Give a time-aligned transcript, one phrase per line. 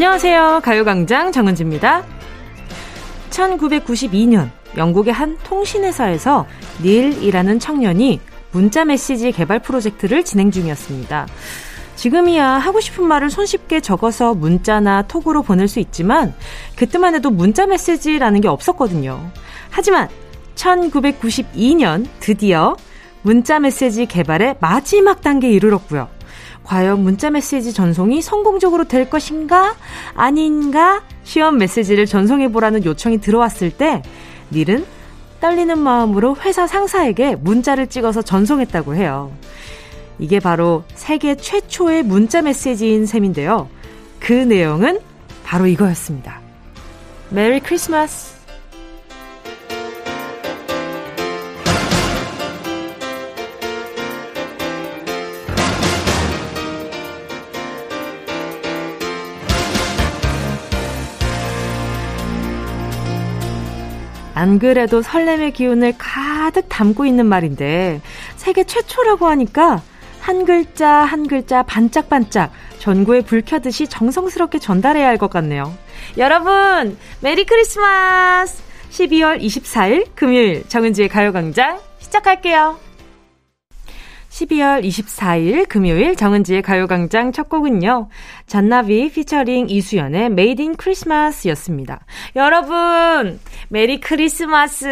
[0.00, 0.62] 안녕하세요.
[0.64, 2.06] 가요광장 정은지입니다.
[3.28, 6.46] 1992년 영국의 한 통신회사에서
[6.82, 8.18] 닐이라는 청년이
[8.50, 11.26] 문자 메시지 개발 프로젝트를 진행 중이었습니다.
[11.96, 16.32] 지금이야 하고 싶은 말을 손쉽게 적어서 문자나 톡으로 보낼 수 있지만
[16.76, 19.30] 그때만 해도 문자 메시지라는 게 없었거든요.
[19.68, 20.08] 하지만
[20.54, 22.74] 1992년 드디어
[23.20, 26.19] 문자 메시지 개발의 마지막 단계에 이르렀고요.
[26.64, 29.74] 과연 문자 메시지 전송이 성공적으로 될 것인가?
[30.14, 31.02] 아닌가?
[31.24, 34.02] 시험 메시지를 전송해보라는 요청이 들어왔을 때,
[34.52, 34.84] 닐은
[35.40, 39.32] 떨리는 마음으로 회사 상사에게 문자를 찍어서 전송했다고 해요.
[40.18, 43.68] 이게 바로 세계 최초의 문자 메시지인 셈인데요.
[44.18, 45.00] 그 내용은
[45.44, 46.40] 바로 이거였습니다.
[47.30, 48.39] 메리 크리스마스!
[64.34, 68.00] 안 그래도 설렘의 기운을 가득 담고 있는 말인데
[68.36, 69.82] 세계 최초라고 하니까
[70.20, 75.72] 한 글자 한 글자 반짝반짝 전구에 불 켜듯이 정성스럽게 전달해야 할 것 같네요.
[76.18, 78.62] 여러분 메리 크리스마스!
[78.90, 82.89] 12월 24일 금요일 정은지의 가요광장 시작할게요.
[84.30, 88.08] 12월 24일 금요일 정은지의 가요광장 첫 곡은요.
[88.46, 92.06] 잔나비 피처링 이수연의 Made in Christmas 였습니다.
[92.36, 94.86] 여러분, 메리 크리스마스.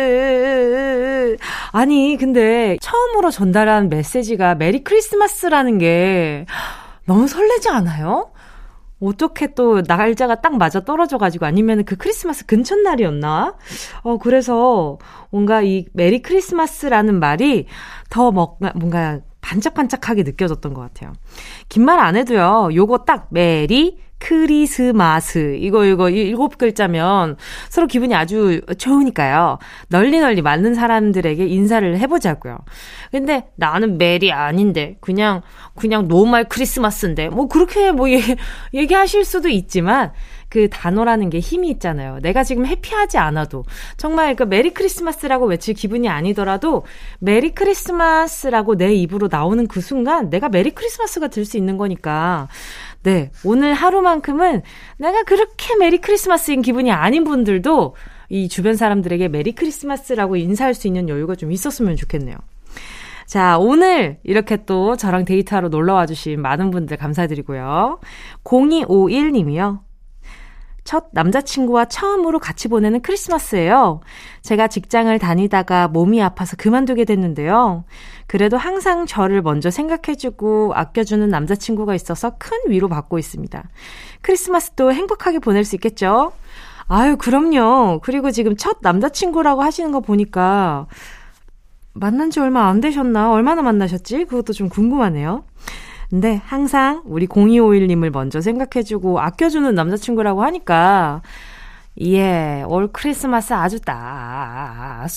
[1.71, 6.45] 아니, 근데 처음으로 전달한 메시지가 메리 크리스마스라는 게
[7.07, 8.33] 너무 설레지 않아요?
[9.01, 13.55] 어떻게 또 날짜가 딱 맞아 떨어져가지고 아니면 그 크리스마스 근처 날이었나?
[14.03, 14.99] 어, 그래서
[15.31, 17.67] 뭔가 이 메리 크리스마스라는 말이
[18.11, 21.13] 더 뭔가, 뭔가 반짝반짝하게 느껴졌던 것 같아요.
[21.69, 25.57] 긴 말 안 해도요, 요거 딱 메리 크리스마스.
[25.61, 27.37] 이거, 이거, 일곱 글자면
[27.69, 29.59] 서로 기분이 아주 좋으니까요.
[29.89, 32.59] 널리 널리 많은 사람들에게 인사를 해보자고요.
[33.13, 35.43] 근데 나는 메리 아닌데, 그냥,
[35.77, 38.21] 그냥 normal 크리스마스인데, 뭐 그렇게 뭐 얘,
[38.75, 40.13] 얘기하실 수도 있지만,
[40.49, 42.21] 그 단어라는 게 힘이 있잖아요.
[42.23, 43.65] 내가 지금 happy하지 않아도
[43.97, 46.85] 정말 그 메리 크리스마스라고 외칠 기분이 아니더라도
[47.19, 52.49] 메리 크리스마스라고 내 입으로 나오는 그 순간 내가 메리 크리스마스가 될 수 있는 거니까
[53.03, 54.63] 네, 오늘 하루만큼은
[54.99, 57.97] 내가 그렇게 메리 크리스마스인 기분이 아닌 분들도
[58.29, 62.37] 이 주변 사람들에게 메리 크리스마스라고 인사할 수 있는 여유가 좀 있었으면 좋겠네요.
[63.27, 68.01] 자, 오늘 이렇게 또 저랑 데이트하러 놀러 와주신 많은 분들 감사드리고요.
[68.45, 69.81] 0251님이요.
[70.89, 74.01] 첫 남자친구와 처음으로 같이 보내는 크리스마스예요.
[74.41, 77.85] 제가 직장을 다니다가 몸이 아파서 그만두게 됐는데요.
[78.27, 83.69] 그래도 항상 저를 먼저 생각해주고 아껴주는 남자친구가 있어서 큰 위로 받고 있습니다.
[84.23, 86.33] 크리스마스도 행복하게 보낼 수 있겠죠?
[86.87, 88.01] 아유, 그럼요.
[88.03, 90.87] 그리고 지금 첫 남자친구라고 하시는 거 보니까
[91.93, 93.31] 만난 지 얼마 안 되셨나?
[93.31, 94.25] 얼마나 만나셨지?
[94.25, 95.45] 그것도 좀 궁금하네요.
[96.11, 101.23] 근데 항상 우리 0251님을 먼저 생각해주고 아껴주는 남자친구라고 하니까
[102.01, 105.09] 예, 올 크리스마스 아주 따숩겠습니다.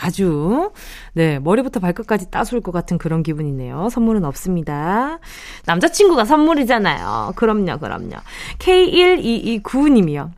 [0.00, 0.72] 아주.
[1.14, 3.88] 네, 머리부터 발끝까지 따스울 것 같은 그런 기분이네요.
[3.88, 5.18] 선물은 없습니다.
[5.64, 7.32] 남자친구가 선물이잖아요.
[7.34, 8.16] 그럼요, 그럼요.
[8.58, 10.32] K1229님이요.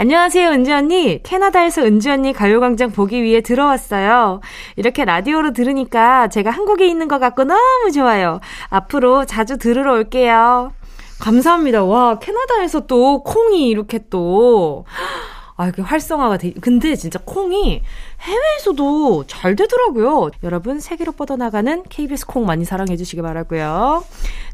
[0.00, 1.22] 안녕하세요, 은지 언니.
[1.22, 4.40] 캐나다에서 은지 언니 가요광장 보기 위해 들어왔어요.
[4.76, 8.40] 이렇게 라디오로 들으니까 제가 한국에 있는 것 같고 너무 좋아요.
[8.70, 10.72] 앞으로 자주 들으러 올게요.
[11.18, 11.84] 감사합니다.
[11.84, 14.86] 와, 캐나다에서 또 콩이 이렇게 또.
[15.58, 16.54] 아, 이렇게 활성화가 돼.
[16.62, 17.82] 근데 진짜 콩이
[18.22, 20.30] 해외에서도 잘 되더라고요.
[20.42, 24.02] 여러분, 세계로 뻗어나가는 KBS 콩 많이 사랑해 주시기 바라고요.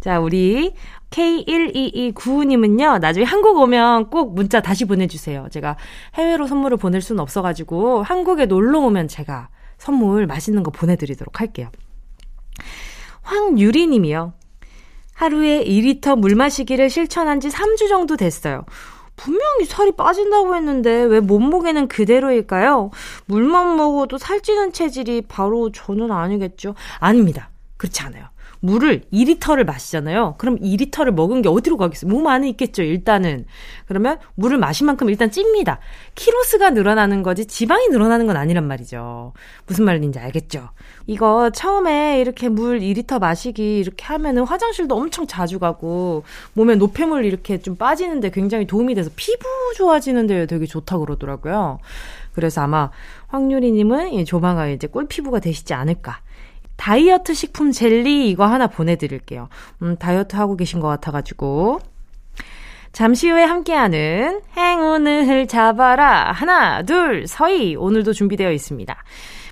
[0.00, 0.74] 자, 우리
[1.16, 5.48] K1229님은요, 나중에 한국 오면 꼭 문자 다시 보내주세요.
[5.50, 5.76] 제가
[6.14, 9.48] 해외로 선물을 보낼 수는 없어가지고, 한국에 놀러 오면 제가
[9.78, 11.70] 선물 맛있는 거 보내드리도록 할게요.
[13.22, 14.34] 황유리님이요.
[15.14, 18.66] 하루에 2리터 물 마시기를 실천한 지 3주 정도 됐어요.
[19.16, 22.90] 분명히 살이 빠진다고 했는데 왜 몸무게는 그대로일까요?
[23.24, 26.74] 물만 먹어도 살찌는 체질이 바로 저는 아니겠죠?
[26.98, 27.48] 아닙니다.
[27.78, 28.26] 그렇지 않아요.
[28.60, 30.34] 물을 2리터를 마시잖아요.
[30.38, 32.10] 그럼 2리터를 먹은 게 어디로 가겠어요?
[32.10, 33.46] 몸 안에 있겠죠, 일단은.
[33.86, 35.78] 그러면 물을 마신 만큼 일단 찝니다.
[36.14, 39.32] 키로수가 늘어나는 거지 지방이 늘어나는 건 아니란 말이죠.
[39.66, 40.70] 무슨 말인지 알겠죠?
[41.06, 46.24] 이거 처음에 이렇게 물 2리터 마시기 이렇게 하면은 화장실도 엄청 자주 가고
[46.54, 51.78] 몸에 노폐물 이렇게 좀 빠지는데 굉장히 도움이 돼서 피부 좋아지는데 되게 좋다고 그러더라고요.
[52.32, 52.90] 그래서 아마
[53.28, 56.20] 황유리님은 조만간 이제 꿀피부가 되시지 않을까
[56.76, 59.48] 다이어트 식품 젤리 이거 하나 보내드릴게요.
[59.82, 61.80] 음, 다이어트 하고 계신 것 같아가지고.
[62.96, 66.32] 잠시 후에 함께하는 행운을 잡아라.
[66.32, 67.76] 하나, 둘, 서희.
[67.76, 68.96] 오늘도 준비되어 있습니다.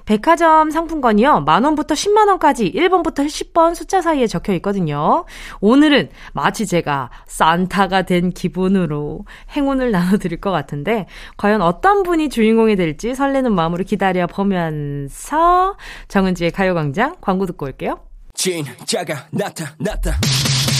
[0.07, 1.41] 백화점 상품권이요.
[1.41, 5.27] 만원부터 10만원까지 1번부터 10번 숫자 사이에 적혀 있거든요.
[5.61, 11.05] 오늘은 마치 제가 산타가 된 기분으로 행운을 나눠드릴 것 같은데,
[11.37, 15.77] 과연 어떤 분이 주인공이 될지 설레는 마음으로 기다려 보면서
[16.09, 18.01] 정은지의 가요광장 광고 듣고 올게요.
[18.33, 20.13] 진짜가 나타났다.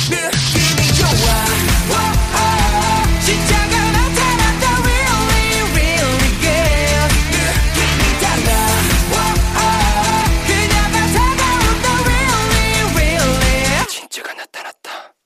[0.09, 1.74] 느낌이 좋아.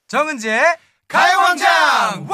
[0.08, 0.62] 정은지의
[1.06, 2.26] 가요광장!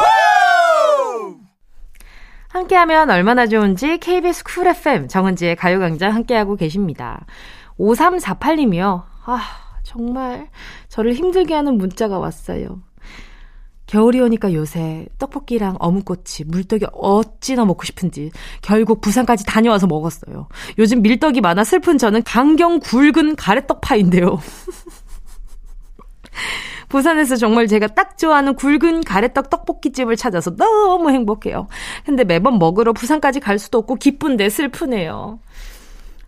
[2.49, 7.27] 함께하면 얼마나 좋은지 KBS 쿨 FM 정은지의 가요광장 함께하고 계십니다.
[7.79, 9.03] 5348님이요.
[9.25, 9.41] 아,
[9.83, 10.49] 정말
[10.89, 12.81] 저를 힘들게 하는 문자가 왔어요.
[13.87, 18.31] 겨울이 오니까 요새 떡볶이랑 어묵꼬치, 물떡이 어찌나 먹고 싶은지
[18.63, 20.49] 결국 부산까지 다녀와서 먹었어요.
[20.79, 24.41] 요즘 밀떡이 많아 슬픈 저는 강경 굵은 가래떡파인데요.
[26.89, 31.67] 부산에서 정말 제가 딱 좋아하는 굵은 가래떡 떡볶이집을 찾아서 너무 행복해요.
[32.05, 35.41] 근데 매번 먹으러 부산까지 갈 수도 없고 기쁜데 슬프네요.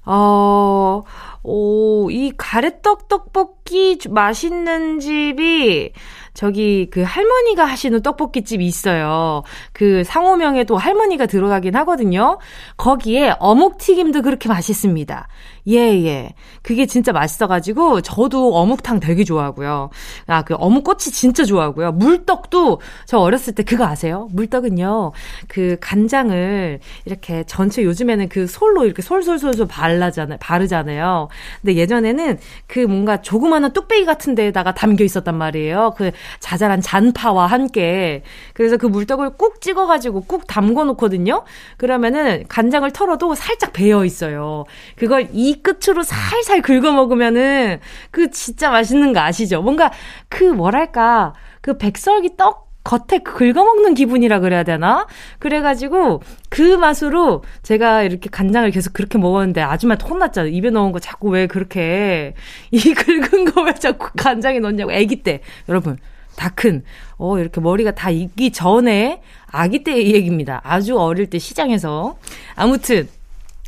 [0.07, 1.03] 어,
[1.43, 5.93] 오, 이 가래떡 떡볶이 맛있는 집이
[6.37, 9.43] 저기 그 할머니가 하시는 떡볶이집이 있어요.
[9.73, 12.39] 그 상호명에도 할머니가 들어가긴 하거든요.
[12.77, 15.29] 거기에 어묵 튀김도 그렇게 맛있습니다.
[15.69, 16.35] 예, 예.
[16.63, 19.91] 그게 진짜 맛있어가지고, 저도 어묵탕 되게 좋아하고요.
[20.27, 21.93] 아, 그 어묵꼬치 진짜 좋아하고요.
[21.93, 24.29] 물떡도 저 어렸을 때 그거 아세요?
[24.33, 25.13] 물떡은요,
[25.49, 30.39] 그 간장을 이렇게 전체 요즘에는 그 솔로 이렇게 솔솔솔솔 발라잖아요.
[30.41, 31.29] 바르잖아요.
[31.61, 35.95] 근데 예전에는 그 뭔가 조그마한 뚝배기 같은 데에다가 담겨 있었단 말이에요.
[35.97, 38.23] 그 자잘한 잔파와 함께.
[38.55, 41.45] 그래서 그 물떡을 꾹 찍어가지고 꾹 담궈 놓거든요.
[41.77, 44.65] 그러면은 간장을 털어도 살짝 배어 있어요.
[44.95, 47.81] 그걸 이 끝으로 살살 긁어 먹으면은
[48.11, 49.63] 그 진짜 맛있는 거 아시죠?
[49.63, 49.93] 뭔가
[50.29, 55.09] 그 뭐랄까 그 백설기 떡 겉에 긁어먹는 기분이라 그래야 되나?
[55.41, 60.53] 그래가지고 그 맛으로 제가 이렇게 간장을 계속 그렇게 먹었는데 아줌마한테 혼났잖아요.
[60.53, 62.35] 입에 넣은 거 자꾸 왜 그렇게
[62.71, 64.93] 이 긁은 거 왜 자꾸 간장에 넣냐고.
[64.93, 65.99] 애기 때 여러분
[66.37, 66.85] 다 큰,
[67.17, 69.21] 어, 이렇게 머리가 다 익기 전에
[69.51, 70.61] 아기 때의 얘기입니다.
[70.63, 72.19] 아주 어릴 때 시장에서.
[72.55, 73.09] 아무튼,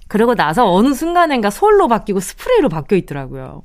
[0.08, 3.62] 그러고 나서 어느 순간엔가 솔로 바뀌고 스프레이로 바뀌어 있더라고요.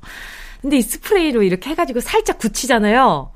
[0.60, 3.32] 근데 이 스프레이로 이렇게 해가지고 살짝 굳히잖아요.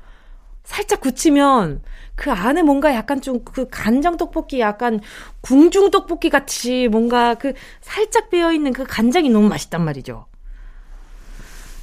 [0.63, 1.81] 살짝 굳히면
[2.15, 4.99] 그 안에 뭔가 약간 좀 그 간장 떡볶이 약간
[5.41, 10.25] 궁중 떡볶이 같이 뭔가 그 살짝 배어 있는 그 간장이 너무 맛있단 말이죠.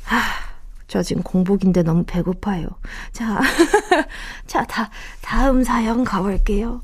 [0.05, 0.19] 하,
[0.89, 2.69] 저 지금 공복인데 너무 배고파요.
[3.13, 3.41] 자,
[4.47, 4.91] 자, 다,
[5.21, 6.83] 다음 사연 가볼게요.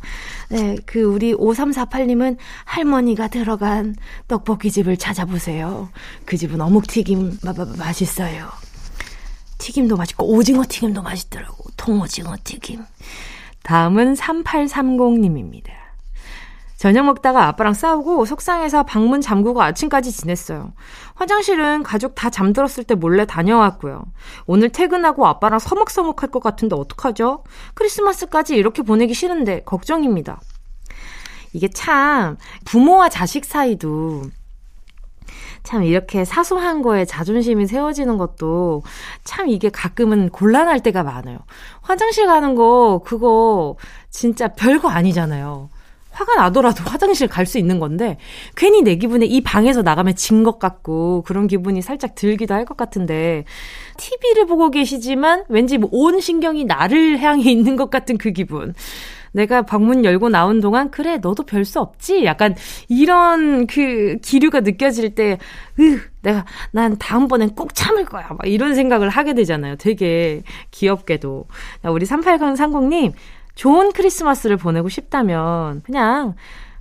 [0.49, 3.95] 네, 그 우리 5348님은 할머니가 들어간
[4.29, 5.89] 떡볶이집을 찾아보세요.
[6.25, 8.49] 그 집은 어묵튀김 마, 마, 맛있어요.
[9.59, 11.71] 튀김도 맛있고 오징어 튀김도 맛있더라고.
[11.77, 12.85] 통오징어 튀김.
[13.63, 15.82] 다음은 3830님입니다.
[16.83, 20.73] 저녁 먹다가 아빠랑 싸우고 속상해서 방문 잠그고 아침까지 지냈어요.
[21.15, 24.03] 화장실은 가족 다 잠들었을 때 몰래 다녀왔고요.
[24.47, 27.45] 오늘 퇴근하고 아빠랑 서먹서먹할 것 같은데 어떡하죠?
[27.75, 30.41] 크리스마스까지 이렇게 보내기 싫은데 걱정입니다.
[31.53, 34.25] 이게 참 부모와 자식 사이도
[35.63, 38.83] 참 이렇게 사소한 거에 자존심이 세워지는 것도
[39.23, 41.39] 참 이게 가끔은 곤란할 때가 많아요.
[41.81, 43.77] 화장실 가는 거 그거
[44.11, 45.69] 진짜 별거 아니잖아요.
[46.13, 48.19] 화가 나더라도 화장실 갈 수 있는 건데
[48.57, 52.77] 괜히 내 기분에 이 방에서 나가면 진 것 같고 그런 기분이 살짝 들기도 할 것
[52.77, 53.45] 같은데
[53.97, 58.75] TV를 보고 계시지만 왠지 뭐 온 신경이 나를 향해 있는 것 같은 그 기분.
[59.35, 62.25] 내가 방문 열고 나온 동안 그래 너도 별 수 없지?
[62.27, 62.55] 약간
[62.89, 65.39] 이런 그 기류가 느껴질 때
[65.81, 68.29] 으, 내가 난 다음번엔 꼭 참을 거야.
[68.29, 69.77] 막 이런 생각을 하게 되잖아요.
[69.77, 71.47] 되게 귀엽게도.
[71.85, 73.13] 우리 3830님
[73.55, 76.35] 좋은 크리스마스를 보내고 싶다면 그냥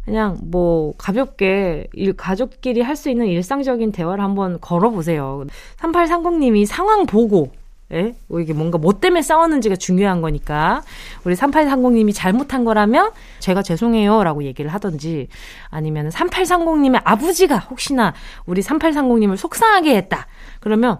[0.06, 5.46] 그냥 뭐 가볍게 일 가족끼리 할 수 있는 일상적인 대화를 한번 걸어보세요.
[5.78, 7.52] 3830님이 상황 보고
[7.94, 8.16] 예?
[8.28, 10.82] 뭐 이게 뭔가 뭐 때문에 싸웠는지가 중요한 거니까
[11.26, 15.28] 우리 3830님이 잘못한 거라면 제가 죄송해요 라고 얘기를 하던지
[15.70, 18.14] 아니면 3830님의 아버지가 혹시나
[18.46, 20.28] 우리 3830님을 속상하게 했다
[20.62, 21.00] 그러면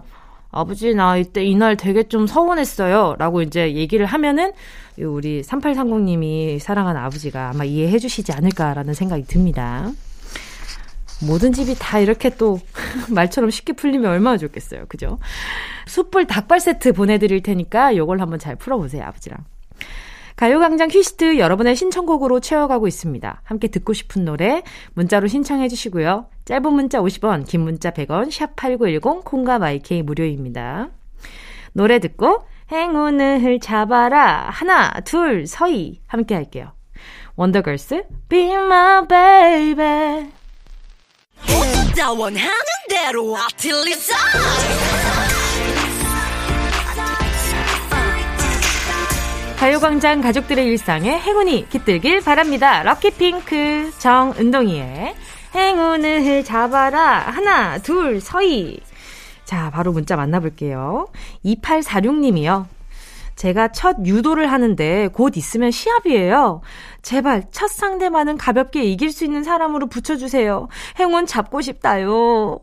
[0.52, 4.52] 아버지 나 이때 이날 되게 좀 서운했어요 라고 이제 얘기를 하면은
[4.98, 9.90] 우리 3830님이 사랑하는 아버지가 아마 이해해 주시지 않을까라는 생각이 듭니다.
[11.26, 12.60] 모든 집이 다 이렇게 또
[13.08, 14.84] 말처럼 쉽게 풀리면 얼마나 좋겠어요.
[14.88, 15.18] 그죠?
[15.86, 19.38] 숯불 닭발 세트 보내드릴 테니까 요걸 한번 잘 풀어보세요, 아버지랑.
[20.36, 23.42] 가요광장 퀴스트 여러분의 신청곡으로 채워가고 있습니다.
[23.44, 24.62] 함께 듣고 싶은 노래
[24.94, 26.26] 문자로 신청해 주시고요.
[26.44, 30.88] 짧은 문자 50원, 긴 문자 100원, 샵 8910, 콩과 마이케이 무료입니다.
[31.72, 34.48] 노래 듣고 행운을 잡아라.
[34.50, 36.00] 하나, 둘, 서희.
[36.06, 36.72] 함께 할게요.
[37.36, 40.32] 원더걸스, Be My Baby.
[42.18, 42.50] 원하는
[42.88, 44.14] 대로 아틀리사
[49.58, 52.82] 가요광장 가족들의 일상에 행운이 깃들길 바랍니다.
[52.82, 55.14] 럭키핑크 정은동이의
[55.54, 58.80] 행운을 잡아라 하나 둘 서희
[59.44, 61.08] 자 바로 문자 만나볼게요.
[61.44, 62.66] 2846님이요.
[63.36, 66.60] 제가 첫 유도를 하는데 곧 있으면 시합이에요.
[67.02, 70.68] 제발 첫 상대만은 가볍게 이길 수 있는 사람으로 붙여주세요.
[71.00, 72.60] 행운 잡고 싶다요.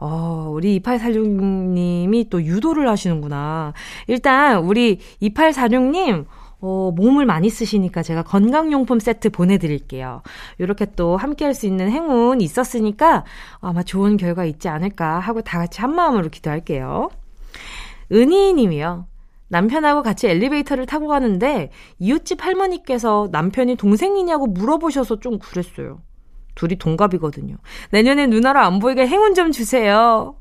[0.00, 3.74] 어, 우리 2846님이 또 유도를 하시는구나.
[4.06, 6.24] 일단, 우리 2846님,
[6.60, 10.22] 어, 몸을 많이 쓰시니까 제가 건강용품 세트 보내드릴게요.
[10.58, 13.24] 이렇게 또 함께 할 수 있는 행운 있었으니까
[13.60, 17.10] 아마 좋은 결과 있지 않을까 하고 다 같이 한 마음으로 기도할게요.
[18.12, 19.06] 은희 님이요.
[19.48, 26.00] 남편하고 같이 엘리베이터를 타고 가는데 이웃집 할머니께서 남편이 동생이냐고 물어보셔서 좀 그랬어요.
[26.54, 27.56] 둘이 동갑이거든요.
[27.90, 30.36] 내년에 누나를 안 보이게 행운 좀 주세요.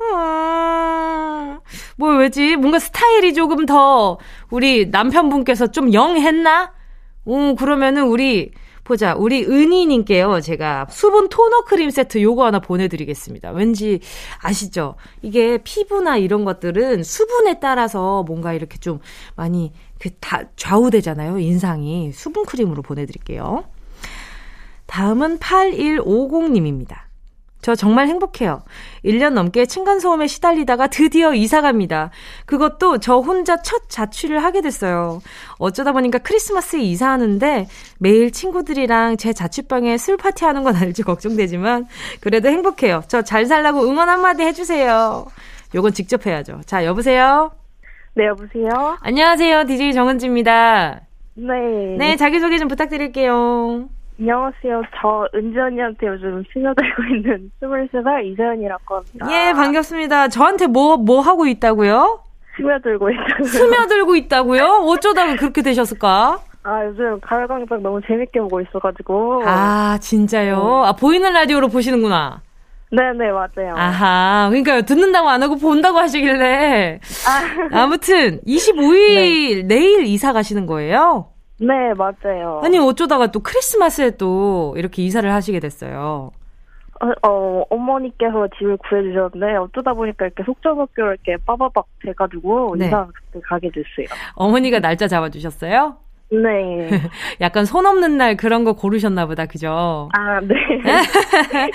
[0.00, 1.60] 아,
[1.96, 2.56] 뭐 왜지?
[2.56, 4.18] 뭔가 스타일이 조금 더
[4.50, 6.72] 우리 남편분께서 좀 영했나?
[7.24, 8.50] 오, 그러면은 우리
[8.84, 9.14] 보자.
[9.14, 10.40] 우리 은희님께요.
[10.42, 13.50] 제가 수분 토너 크림 세트 요거 하나 보내드리겠습니다.
[13.52, 14.00] 왠지
[14.42, 14.96] 아시죠?
[15.22, 19.00] 이게 피부나 이런 것들은 수분에 따라서 뭔가 이렇게 좀
[19.36, 21.38] 많이 그 다 좌우되잖아요.
[21.38, 22.12] 인상이.
[22.12, 23.64] 수분 크림으로 보내드릴게요.
[24.86, 27.03] 다음은 8150님입니다.
[27.64, 28.60] 저 정말 행복해요.
[29.06, 32.10] 1년 넘게 층간소음에 시달리다가 드디어 이사 갑니다.
[32.44, 35.22] 그것도 저 혼자 첫 자취를 하게 됐어요.
[35.56, 37.66] 어쩌다 보니까 크리스마스에 이사하는데
[37.98, 41.86] 매일 친구들이랑 제 자취방에 술 파티하는 건 알지 걱정되지만
[42.20, 43.02] 그래도 행복해요.
[43.08, 45.24] 저 잘 살라고 응원 한마디 해주세요.
[45.74, 46.60] 요건 직접 해야죠.
[46.66, 47.50] 자, 여보세요?
[48.14, 48.98] 네, 여보세요?
[49.00, 49.64] 안녕하세요.
[49.64, 51.00] DJ 정은지입니다.
[51.36, 51.96] 네.
[51.98, 53.88] 네, 자기소개 좀 부탁드릴게요.
[54.18, 54.82] 안녕하세요.
[55.00, 59.26] 저 은지 언니한테 요즘 스며들고 있는 23살 이세연이라고 합니다.
[59.30, 60.28] 예, 반갑습니다.
[60.28, 62.20] 저한테 뭐, 뭐 하고 있다고요?
[62.56, 63.44] 스며들고 있다고요.
[63.46, 64.64] 스며들고 있다고요?
[64.86, 66.38] 어쩌다가 그렇게 되셨을까?
[66.62, 69.42] 아, 요즘 가을광장 너무 재밌게 보고 있어가지고.
[69.44, 70.56] 아, 진짜요?
[70.56, 70.88] 네.
[70.88, 72.40] 아, 보이는 라디오로 보시는구나.
[72.92, 73.74] 네네, 맞아요.
[73.76, 77.00] 아하, 그러니까 듣는다고 안 하고 본다고 하시길래.
[77.72, 77.86] 아.
[77.86, 79.74] 무튼 25일 네.
[79.74, 81.33] 내일 이사 가시는 거예요?
[81.58, 82.60] 네, 맞아요.
[82.64, 86.32] 아니, 어쩌다가 또 크리스마스에 또 이렇게 이사를 하시게 됐어요?
[87.00, 92.86] 어, 어 어머니께서 집을 구해주셨는데, 어쩌다 보니까 이렇게 속전속결 이렇게 빠바박 돼가지고, 네.
[92.86, 93.06] 이사
[93.44, 94.06] 가게 됐어요.
[94.34, 95.96] 어머니가 날짜 잡아주셨어요?
[96.30, 96.88] 네.
[97.40, 100.08] 약간 손 없는 날 그런 거 고르셨나 보다, 그죠?
[100.12, 100.54] 아, 네.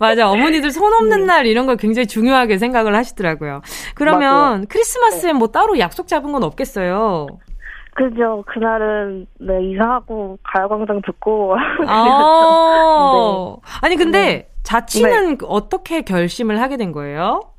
[0.00, 0.28] 맞아.
[0.30, 1.26] 어머니들 손 없는 네.
[1.26, 3.62] 날 이런 걸 굉장히 중요하게 생각을 하시더라고요.
[3.94, 4.64] 그러면 맞아요.
[4.68, 5.38] 크리스마스에 네.
[5.38, 7.28] 뭐 따로 약속 잡은 건 없겠어요?
[7.94, 8.42] 그죠.
[8.46, 11.56] 그날은 네 이사하고 가요광장 듣고.
[11.86, 13.12] 아.
[13.14, 13.68] 네.
[13.82, 14.48] 아니 근데 네.
[14.62, 15.46] 자취는 네.
[15.46, 17.51] 어떻게 결심을 하게 된 거예요?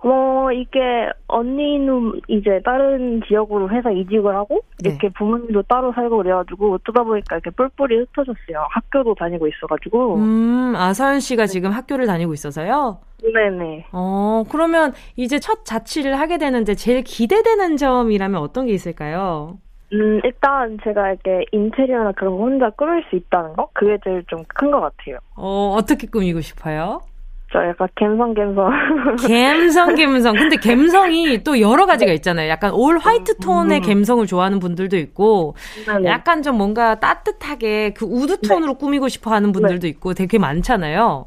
[0.00, 0.78] 어, 이게
[1.26, 4.90] 언니는 이제 다른 지역으로 회사 이직을 하고 네.
[4.90, 8.66] 이렇게 부모님도 따로 살고 그래가지고 어쩌다 보니까 이렇게 뿔뿔이 흩어졌어요.
[8.70, 10.14] 학교도 다니고 있어가지고.
[10.16, 11.46] 음, 아서연 씨가 네.
[11.48, 12.98] 지금 학교를 다니고 있어서요?
[13.22, 13.86] 네네.
[13.92, 19.58] 어, 그러면 이제 첫 자취를 하게 되는데 제일 기대되는 점이라면 어떤 게 있을까요?
[19.92, 23.68] 음, 일단 제가 이렇게 인테리어나 그런 거 혼자 꾸밀 수 있다는 거?
[23.72, 25.18] 그게 제일 좀 큰 것 같아요.
[25.34, 27.00] 어, 어떻게 꾸미고 싶어요?
[27.50, 28.70] 저 약간 갬성 갬성.
[29.26, 30.34] 갬성 갬성.
[30.34, 32.50] 근데 갬성이 또 여러 가지가 있잖아요.
[32.50, 33.82] 약간 all white 톤의 음.
[33.82, 35.54] 갬성을 좋아하는 분들도 있고,
[35.86, 36.08] 네네.
[36.08, 38.78] 약간 좀 뭔가 따뜻하게 그 wood 톤으로 네.
[38.78, 39.88] 꾸미고 싶어 하는 분들도 네.
[39.88, 41.26] 있고 되게 많잖아요.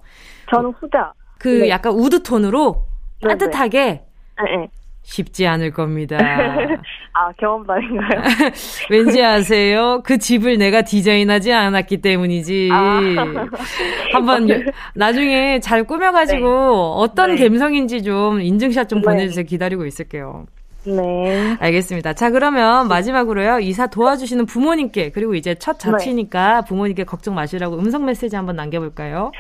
[0.52, 1.12] 저는 후자.
[1.40, 1.70] 그 네.
[1.70, 2.86] 약간 wood 톤으로
[3.22, 3.80] 따뜻하게.
[3.80, 4.68] 네, 네.
[5.04, 6.18] 쉽지 않을 겁니다.
[7.14, 8.22] 아, 경험담인가요?
[8.90, 10.02] 왠지 아세요?
[10.04, 12.70] 그 집을 내가 디자인하지 않았기 때문이지.
[12.72, 13.00] 아.
[14.14, 14.48] 한번
[14.96, 17.04] 나중에 잘 꾸며가지고 네.
[17.04, 17.44] 어떤 네.
[17.44, 19.06] 감성인지 좀 인증샷 좀 네.
[19.06, 19.46] 보내주세요.
[19.46, 20.46] 기다리고 있을게요.
[20.86, 21.56] 네.
[21.60, 22.14] 알겠습니다.
[22.14, 23.60] 자, 그러면 마지막으로요.
[23.60, 26.68] 이사 도와주시는 부모님께, 그리고 이제 첫 자취니까 네.
[26.68, 29.32] 부모님께 걱정 마시라고 음성 메시지 한번 남겨볼까요?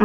[0.00, 0.04] 음,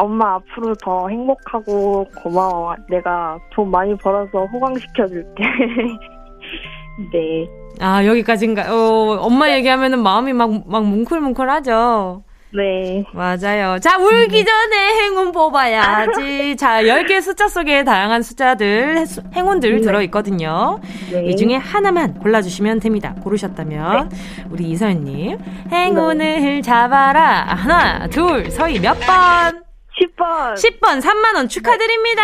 [0.00, 2.74] 엄마 앞으로 더 행복하고 고마워.
[2.88, 5.42] 내가 돈 많이 벌어서 호강시켜줄게.
[7.12, 7.48] 네.
[7.80, 8.74] 아, 여기까지인가?
[8.74, 9.56] 어, 엄마 네.
[9.58, 12.24] 얘기하면은 마음이 막, 막 뭉클뭉클하죠?
[12.52, 13.04] 네.
[13.12, 13.78] 맞아요.
[13.78, 16.56] 자, 울기 전에 행운 뽑아야지.
[16.58, 19.04] 자, 10개 숫자 속에 다양한 숫자들,
[19.34, 19.80] 행운들 네.
[19.82, 20.80] 들어있거든요.
[21.12, 21.26] 네.
[21.26, 23.14] 이 중에 하나만 골라주시면 됩니다.
[23.22, 24.08] 고르셨다면.
[24.08, 24.16] 네.
[24.50, 25.38] 우리 이서연님.
[25.70, 26.60] 행운을 네.
[26.60, 27.44] 잡아라.
[27.54, 29.69] 하나, 둘, 서희 몇 번?
[30.00, 30.54] 10번.
[30.54, 32.22] 10번 3만 원 축하드립니다.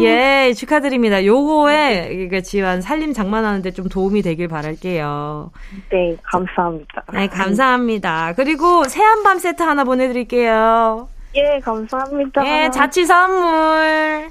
[0.00, 0.48] 예.
[0.48, 1.24] 예, 축하드립니다.
[1.24, 5.50] 요거에 그 지원 살림 장만하는데 좀 도움이 되길 바랄게요.
[5.90, 7.04] 네, 감사합니다.
[7.12, 8.34] 네, 감사합니다.
[8.36, 11.08] 그리고 새한밤 세트 하나 보내드릴게요.
[11.34, 12.46] 예, 감사합니다.
[12.46, 14.28] 예, 자취 선물.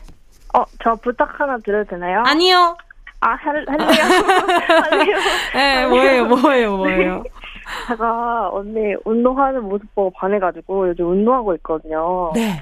[0.54, 2.24] 어, 저 부탁 하나 드려도 되나요?
[2.26, 2.76] 아니요.
[3.22, 4.04] 아, 할, 할래요?
[4.90, 5.18] 할래요?
[5.54, 7.24] 네, 뭐예요, 뭐예요, 뭐예요?
[7.88, 12.32] 제가 언니 운동하는 모습 보고 반해가지고 요즘 운동하고 있거든요.
[12.36, 12.60] 네.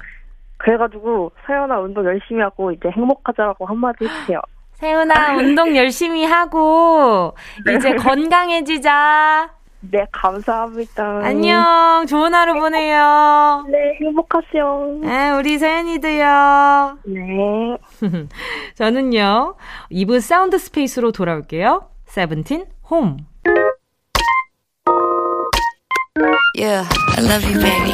[0.58, 4.40] 그래가지고 세연아 운동 열심히 하고 이제 행복하자라고 한마디 해주세요.
[4.74, 7.34] 세연아 운동 열심히 하고
[7.64, 7.74] 네.
[7.74, 9.50] 이제 건강해지자.
[9.80, 11.20] 네, 감사합니다.
[11.22, 12.04] 안녕.
[12.08, 13.64] 좋은 하루 보내요.
[13.68, 14.98] 네, 행복하세요.
[15.02, 16.98] 네, 우리 세연이도요.
[17.06, 17.78] 네.
[18.74, 19.54] 저는요,
[19.92, 21.88] 2부 사운드 스페이스로 돌아올게요.
[22.06, 23.18] 세븐틴 홈.
[26.57, 27.91] Yeah, I love you, baby.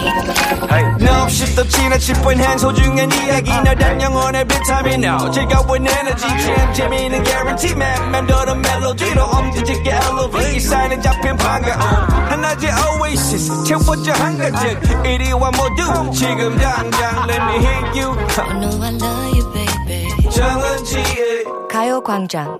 [0.68, 0.84] Hey.
[1.00, 5.32] No, shift the china chip when hands hold you and 이야기 널단 영혼의 비타민 now.
[5.32, 8.12] 즐거운 에너지 jam 재미있는 guarantee man.
[8.12, 10.60] 맴도는 멜로디로 엄지짓게 elevate.
[10.60, 11.82] 사인은 잡힌 반가움.
[12.30, 15.06] 하나의 oasis 채워져 한가득.
[15.06, 18.12] 이리와 모두 지금 당장 let me hit you.
[18.12, 20.30] I know I love you, baby.
[20.30, 22.60] 정은지의 가요광장.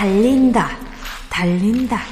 [0.00, 0.68] 달린다,
[1.30, 2.02] 달린다.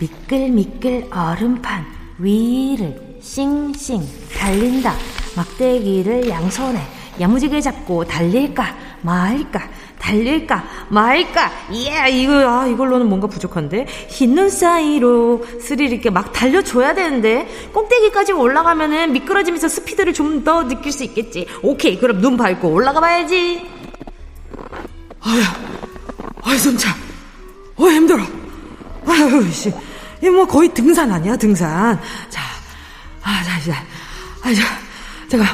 [0.00, 1.84] 미끌미끌 얼음판
[2.18, 4.00] 위를 싱싱
[4.34, 4.94] 달린다.
[5.36, 6.80] 막대기를 양손에
[7.20, 9.60] 야무지게 잡고 달릴까 말까
[9.98, 11.52] 달릴까 말까.
[11.74, 13.88] 예 이거 아 이걸로는 뭔가 부족한데?
[14.08, 17.46] 흰 눈 사이로 스릴 있게 막 달려줘야 되는데?
[17.74, 21.46] 꼭대기까지 올라가면은 미끄러지면서 스피드를 좀 더 느낄 수 있겠지.
[21.62, 23.66] 오케이 그럼 눈 밟고 올라가 봐야지.
[25.20, 25.40] 아휴
[26.42, 27.03] 아휴 손차
[27.76, 28.22] 어, 힘들어.
[29.06, 29.72] 아유, 씨.
[30.22, 32.00] 이뭐 거의 등산 아니야, 등산.
[32.30, 32.40] 자,
[33.22, 33.72] 아, 자, 이제.
[33.72, 34.62] 아, 자,
[35.28, 35.44] 제가.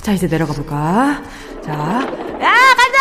[0.00, 1.22] 자, 이제 내려가 볼까.
[1.64, 1.72] 자.
[1.72, 2.98] 야, 간다!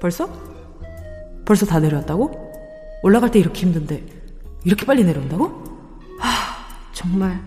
[0.00, 0.28] 벌써?
[1.44, 2.48] 벌써 다 내려왔다고?
[3.02, 4.02] 올라갈 때 이렇게 힘든데,
[4.64, 5.64] 이렇게 빨리 내려온다고?
[6.18, 6.28] 하,
[6.92, 7.40] 정말.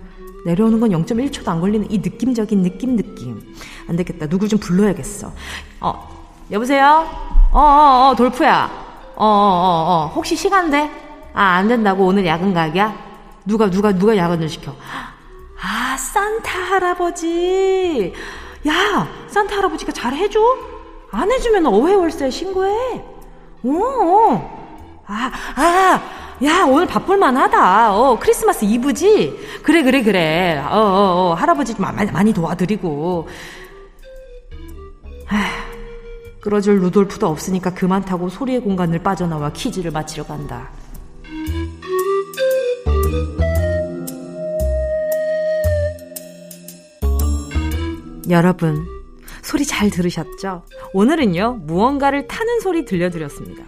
[0.45, 3.41] 내려오는 건 0.1초도 안 걸리는 이 느낌적인 느낌 느낌.
[3.87, 4.27] 안 되겠다.
[4.27, 5.31] 누구 좀 불러야겠어.
[5.79, 7.07] 어, 여보세요?
[7.51, 8.69] 어, 어, 어, 돌프야.
[9.15, 10.11] 어, 어, 어, 어.
[10.15, 10.89] 혹시 시간 돼?
[11.33, 12.95] 아, 안 된다고 오늘 야근 가기야?
[13.45, 14.73] 누가, 누가, 누가 야근을 시켜?
[15.61, 18.13] 아, 산타 할아버지.
[18.67, 20.39] 야, 산타 할아버지가 잘 해줘?
[21.11, 23.03] 안 해주면 어회월세 신고해.
[23.63, 25.01] 어, 어.
[25.05, 26.01] 아, 아,
[26.43, 27.95] 야, 오늘 바쁠만 하다.
[27.95, 29.61] 어, 크리스마스 이브지?
[29.61, 30.57] 그래, 그래, 그래.
[30.57, 33.27] 어, 어, 어 할아버지 좀 많이, 많이 도와드리고.
[36.41, 40.69] 끌어줄 루돌프도 없으니까 그만 타고 소리의 공간을 빠져나와 퀴즈를 마치려 간다.
[48.29, 48.87] 여러분,
[49.41, 50.63] 소리 잘 들으셨죠?
[50.93, 53.63] 오늘은요, 무언가를 타는 소리 들려드렸습니다.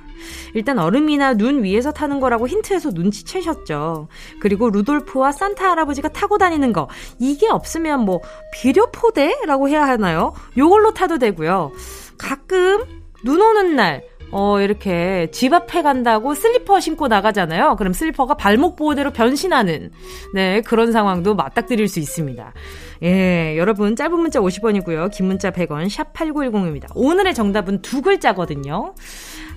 [0.54, 4.08] 일단 얼음이나 눈 위에서 타는 거라고 힌트에서 눈치채셨죠.
[4.40, 6.88] 그리고 루돌프와 산타 할아버지가 타고 다니는 거.
[7.20, 8.22] 이게 없으면 뭐
[8.54, 10.34] 비료포대라고 해야 하나요?
[10.58, 11.72] 요걸로 타도 되고요.
[12.18, 12.84] 가끔
[13.26, 14.04] 눈 오는 날
[14.36, 17.76] 어, 이렇게 집 앞에 간다고 슬리퍼 신고 나가잖아요.
[17.76, 19.92] 그럼 슬리퍼가 발목 보호대로 변신하는,
[20.34, 22.52] 네, 그런 상황도 맞닥뜨릴 수 있습니다.
[23.04, 25.12] 예, 여러분, 짧은 문자 50원이고요.
[25.12, 26.88] 긴 문자 100원, 샵 8910입니다.
[26.96, 28.96] 오늘의 정답은 두 글자거든요.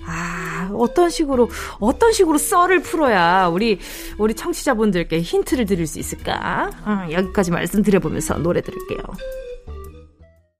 [0.05, 3.79] 아, 어떤 식으로, 어떤 식으로 썰을 풀어야 우리,
[4.19, 6.69] 우리 청취자분들께 힌트를 드릴 수 있을까?
[6.85, 9.01] 아, 여기까지 말씀드려보면서 노래 들을게요.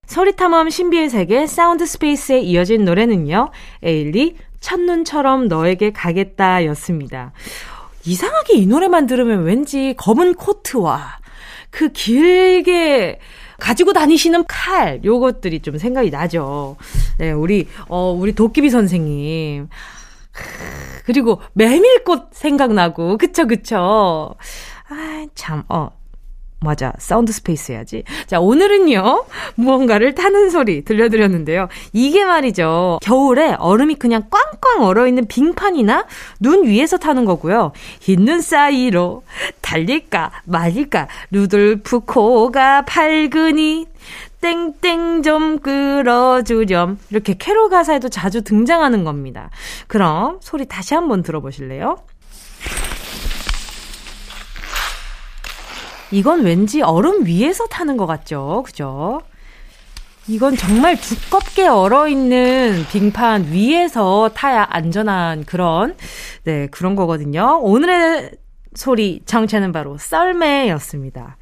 [0.07, 3.51] 소리탐험 신비의 세계 사운드 스페이스에 이어진 노래는요,
[3.83, 7.33] 에일리 첫눈처럼 너에게 가겠다 였습니다.
[8.05, 11.19] 이상하게 이 노래만 들으면 왠지 검은 코트와
[11.69, 13.19] 그 길게
[13.59, 16.77] 가지고 다니시는 칼, 요것들이 좀 생각이 나죠.
[17.17, 19.67] 네, 우리, 어, 우리 도깨비 선생님.
[21.05, 24.35] 그리고 메밀꽃 생각나고, 그쵸, 그쵸.
[24.89, 25.96] 아, 참, 어,
[26.59, 26.91] 맞아.
[26.97, 28.03] 사운드 스페이스 해야지.
[28.25, 31.67] 자, 오늘은요, 무언가를 타는 소리 들려드렸는데요.
[31.93, 32.99] 이게 말이죠.
[33.01, 36.05] 겨울에 얼음이 그냥 꽝꽝 얼어있는 빙판이나
[36.39, 37.71] 눈 위에서 타는 거고요.
[37.99, 39.23] 흰 눈 사이로
[39.61, 43.85] 달릴까 말릴까 루돌프 코가 밝으니
[44.41, 46.99] 땡땡 좀 끌어주렴.
[47.09, 49.49] 이렇게 캐롤 가사에도 자주 등장하는 겁니다.
[49.87, 51.97] 그럼 소리 다시 한번 들어보실래요?
[56.11, 58.63] 이건 왠지 얼음 위에서 타는 것 같죠?
[58.65, 59.21] 그죠?
[60.27, 65.95] 이건 정말 두껍게 얼어 있는 빙판 위에서 타야 안전한 그런,
[66.43, 67.59] 네, 그런 거거든요.
[67.61, 68.31] 오늘의
[68.75, 71.37] 소리 정체는 바로 썰매였습니다.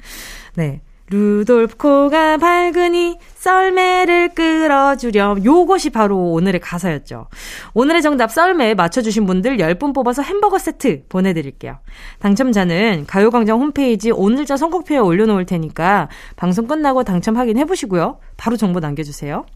[0.54, 0.80] 네.
[1.10, 5.44] 루돌프코가 밝으니 썰매를 끌어주렴.
[5.44, 7.28] 요것이 바로 오늘의 가사였죠.
[7.74, 11.78] 오늘의 정답 썰매 맞춰주신 분들 10분 뽑아서 햄버거 세트 보내드릴게요.
[12.18, 18.18] 당첨자는 가요광장 홈페이지 오늘자 선곡표에 올려놓을 테니까 방송 끝나고 당첨 확인해보시고요.
[18.36, 19.46] 바로 정보 남겨주세요.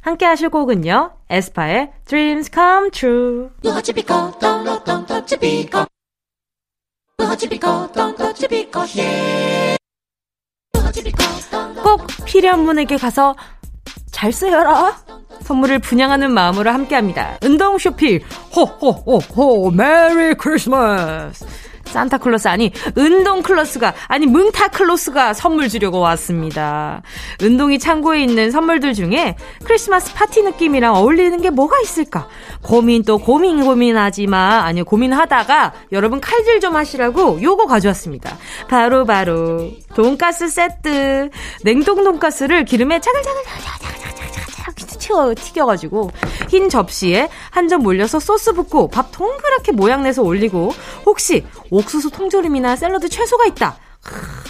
[0.00, 1.12] 함께 하실 곡은요.
[1.28, 3.48] 에스파의 Dreams Come True.
[11.82, 13.34] 꼭 필요한 분에게 가서
[14.10, 14.96] 잘 쓰여라.
[15.42, 17.38] 선물을 분양하는 마음으로 함께합니다.
[17.42, 18.20] 운동 쇼핑
[18.54, 21.46] 호호호호 메리 크리스마스.
[21.86, 27.02] 산타클로스 아니 운동클로스가 아니 뭉타클로스가 선물 주려고 왔습니다.
[27.42, 32.28] 운동이 창고에 있는 선물들 중에 크리스마스 파티 느낌이랑 어울리는 게 뭐가 있을까?
[32.62, 38.36] 고민 또 고민 고민하지만 아니 고민하다가 여러분 칼질 좀 하시라고 요거 가져왔습니다.
[38.68, 41.30] 바로 바로 돈가스 세트
[41.64, 44.55] 냉동 돈가스를 기름에 자글자글 자글자글 자글
[45.06, 46.10] 튀겨, 튀겨가지고
[46.48, 50.72] 흰 접시에 한 점 올려서 소스 붓고 밥 동그랗게 모양 내서 올리고
[51.04, 53.76] 혹시 옥수수 통조림이나 샐러드 채소가 있다.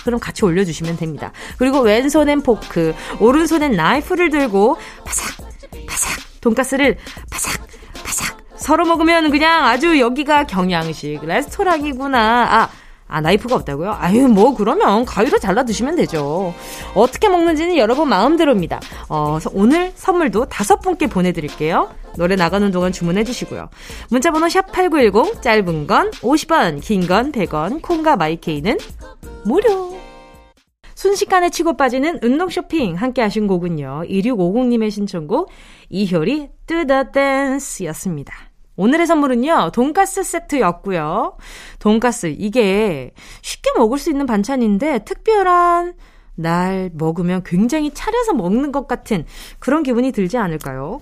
[0.05, 1.33] 그럼 같이 올려주시면 됩니다.
[1.57, 5.37] 그리고 왼손엔 포크, 오른손엔 나이프를 들고 바삭,
[5.89, 6.99] 바삭, 돈가스를
[7.31, 7.67] 바삭,
[8.05, 12.19] 바삭 썰어 먹으면 그냥 아주 여기가 경양식 레스토랑이구나.
[12.51, 12.69] 아,
[13.09, 13.93] 아, 나이프가 없다고요?
[13.99, 16.53] 아유, 뭐, 그러면 가위로 잘라 드시면 되죠.
[16.95, 18.81] 어떻게 먹는지는 여러분 마음대로입니다.
[19.09, 21.91] 어, 오늘 선물도 다섯 분께 보내드릴게요.
[22.17, 23.69] 노래 나가는 동안 주문해 주시고요.
[24.11, 28.79] 문자번호 샵8910, 짧은 건 50원, 긴 건 100원, 콩과 마이케이는
[29.45, 29.95] 무료.
[30.97, 34.05] 순식간에 치고 빠지는 운동 쇼핑 함께 하신 곡은요.
[34.09, 35.51] 2650님의 신청곡
[35.91, 38.33] 이효리 뜨더 댄스였습니다.
[38.77, 41.37] 오늘의 선물은요, 돈가스 세트였고요.
[41.79, 43.13] 돈가스, 이게
[43.43, 45.95] 쉽게 먹을 수 있는 반찬인데, 특별한
[46.37, 49.25] 날 먹으면 굉장히 차려서 먹는 것 같은
[49.59, 51.01] 그런 기분이 들지 않을까요?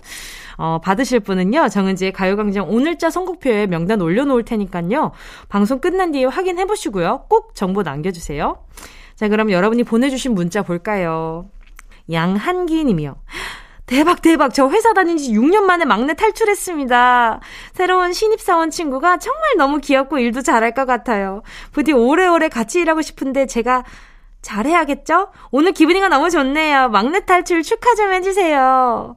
[0.56, 5.10] 어, 받으실 분은요, 정은지의 가요광장 오늘자 선곡표에 명단 올려놓을 테니까요,
[5.48, 7.26] 방송 끝난 뒤에 확인해 보시고요.
[7.28, 8.64] 꼭 정보 남겨주세요.
[9.16, 11.48] 자, 그럼 여러분이 보내주신 문자 볼까요?
[12.12, 13.16] 양한기 님이요.
[13.86, 14.54] 대박, 대박.
[14.54, 17.40] 저 회사 다닌 지 6년 만에 막내 탈출했습니다.
[17.74, 21.42] 새로운 신입사원 친구가 정말 너무 귀엽고 일도 잘할 것 같아요.
[21.70, 23.84] 부디 오래오래 같이 일하고 싶은데 제가
[24.40, 25.28] 잘해야겠죠?
[25.50, 26.88] 오늘 기분이가 너무 좋네요.
[26.88, 29.16] 막내 탈출 축하 좀 해주세요.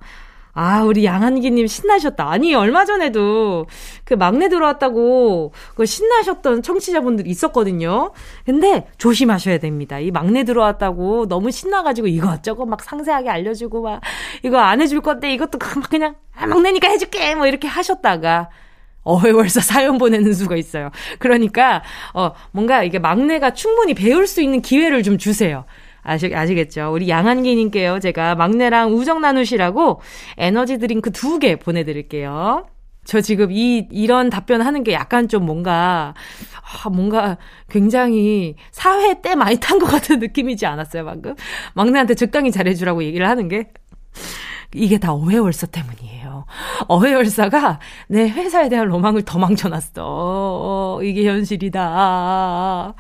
[0.59, 2.31] 아, 우리 양한기님 신나셨다.
[2.31, 3.67] 아니, 얼마 전에도
[4.03, 8.11] 그 막내 들어왔다고 그 신나셨던 청취자분들 있었거든요.
[8.43, 9.99] 근데 조심하셔야 됩니다.
[9.99, 14.01] 이 막내 들어왔다고 너무 신나가지고 이것저것 막 상세하게 알려주고 막
[14.41, 18.49] 이거 안 해줄 건데 이것도 막 그냥 아, 막내니까 해줄게 뭐 이렇게 하셨다가
[19.03, 20.89] 어회월사 사연 보내는 수가 있어요.
[21.19, 21.83] 그러니까,
[22.15, 25.65] 어, 뭔가 이게 막내가 충분히 배울 수 있는 기회를 좀 주세요.
[26.07, 26.91] 아시, 아시겠죠?
[26.93, 27.99] 우리 양한기님께요.
[27.99, 30.01] 제가 막내랑 우정 나누시라고
[30.37, 32.65] 에너지 드링크 두 개 보내드릴게요.
[33.05, 36.13] 저 지금 이, 이런 답변 하는 게 약간 좀 뭔가,
[36.83, 37.37] 아, 뭔가
[37.69, 41.35] 굉장히 사회 때 많이 탄 것 같은 느낌이지 않았어요, 방금?
[41.73, 43.67] 막내한테 적당히 잘해주라고 얘기를 하는 게.
[44.73, 46.26] 이게 다 오해월사 때문이에요.
[46.87, 50.03] 어회열사가 내 회사에 대한 로망을 더 망쳐놨어.
[50.05, 52.95] 어, 이게 현실이다.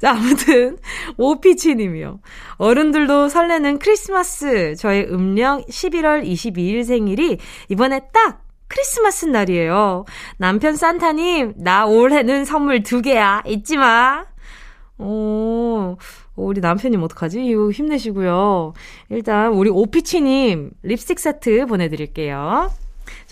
[0.00, 0.78] 자, 아무튼,
[1.16, 2.20] 오피치님이요.
[2.56, 4.76] 어른들도 설레는 크리스마스.
[4.76, 10.04] 저의 음력 11월 22일 생일이 이번에 딱 크리스마스 날이에요.
[10.38, 13.42] 남편 산타님, 나 올해는 선물 두 개야.
[13.46, 14.24] 잊지 마.
[14.98, 15.96] 오,
[16.36, 17.44] 우리 남편님 어떡하지?
[17.44, 18.72] 이거 힘내시고요.
[19.10, 22.70] 일단, 우리 오피치님 립스틱 세트 보내드릴게요.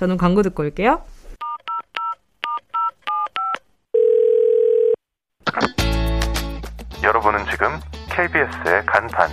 [0.00, 1.04] 저는 광고 듣고 올게요.
[7.02, 9.28] 여러분은 지금 KBS의 간판,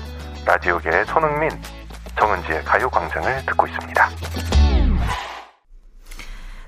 [0.46, 1.50] 라디오계의 손흥민,
[2.20, 4.10] 정은지의 가요광장을 듣고 있습니다.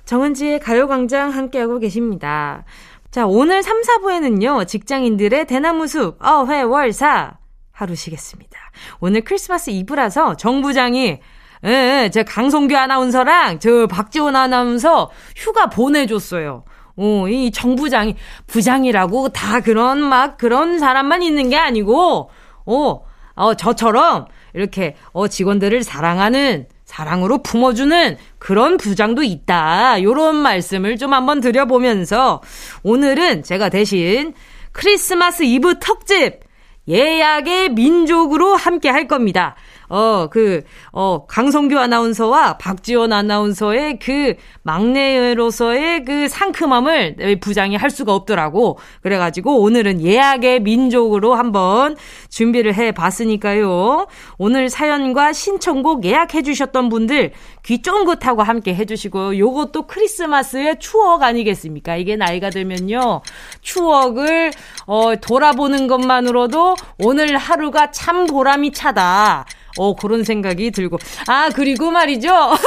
[0.06, 2.64] 정은지의 가요광장 함께하고 계십니다.
[3.12, 7.34] 자, 오늘 3, 4부에는요, 직장인들의 대나무숲, 어회월사,
[7.74, 8.60] 하루시겠습니다.
[9.02, 11.20] 오늘 크리스마스 이브라서 정부장이
[11.66, 16.64] 예, 제 강성규 아나운서랑 저 박지원 아나운서 휴가 보내줬어요.
[16.98, 18.16] 어, 이 정부장이,
[18.48, 22.30] 부장이라고 다 그런 막 그런 사람만 있는 게 아니고,
[22.66, 23.02] 어,
[23.36, 30.02] 어, 저처럼 이렇게, 어, 직원들을 사랑하는, 사랑으로 품어주는 그런 부장도 있다.
[30.04, 32.42] 요런 말씀을 좀 한번 드려보면서,
[32.84, 34.34] 오늘은 제가 대신
[34.74, 36.42] 크리스마스 이브 특집,
[36.90, 39.56] 예약의 민족으로 함께 할 겁니다.
[39.90, 48.78] 어, 그, 어, 강성규 아나운서와 박지원 아나운서의 그 막내로서의 그 상큼함을 부장이 할 수가 없더라고.
[49.02, 51.96] 그래가지고 오늘은 예약의 민족으로 한번
[52.30, 54.08] 준비를 해 봤으니까요.
[54.38, 57.32] 오늘 사연과 신청곡 예약해 주셨던 분들
[57.64, 61.96] 귀 쫑긋하고 함께 해 주시고 요것도 크리스마스의 추억 아니겠습니까?
[61.96, 63.22] 이게 나이가 들면요.
[63.62, 64.52] 추억을,
[64.86, 69.46] 어, 돌아보는 것만으로도 오늘 하루가 참 보람이 차다.
[69.80, 70.98] 어, 그런 생각이 들고.
[71.28, 72.30] 아, 그리고 말이죠.